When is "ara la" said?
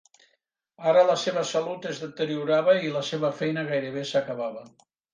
0.91-1.17